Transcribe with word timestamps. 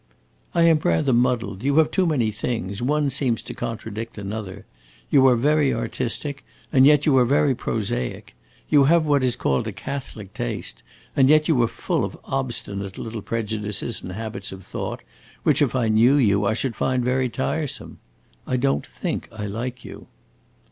"I 0.55 0.63
am 0.63 0.79
rather 0.83 1.13
muddled; 1.13 1.61
you 1.61 1.75
have 1.77 1.91
too 1.91 2.07
many 2.07 2.31
things; 2.31 2.81
one 2.81 3.11
seems 3.11 3.43
to 3.43 3.53
contradict 3.53 4.17
another. 4.17 4.65
You 5.11 5.27
are 5.27 5.35
very 5.35 5.71
artistic 5.75 6.43
and 6.73 6.87
yet 6.87 7.05
you 7.05 7.15
are 7.19 7.23
very 7.23 7.53
prosaic; 7.53 8.33
you 8.67 8.85
have 8.85 9.05
what 9.05 9.23
is 9.23 9.35
called 9.35 9.67
a 9.67 9.71
'catholic' 9.71 10.33
taste 10.33 10.81
and 11.15 11.29
yet 11.29 11.47
you 11.47 11.61
are 11.61 11.67
full 11.67 12.03
of 12.03 12.17
obstinate 12.25 12.97
little 12.97 13.21
prejudices 13.21 14.01
and 14.01 14.13
habits 14.13 14.51
of 14.51 14.65
thought, 14.65 15.03
which, 15.43 15.61
if 15.61 15.75
I 15.75 15.87
knew 15.87 16.15
you, 16.15 16.47
I 16.47 16.55
should 16.55 16.75
find 16.75 17.05
very 17.05 17.29
tiresome. 17.29 17.99
I 18.47 18.57
don't 18.57 18.87
think 18.87 19.29
I 19.31 19.45
like 19.45 19.85
you." 19.85 20.07